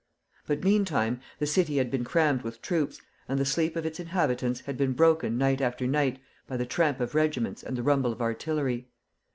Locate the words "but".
0.47-0.63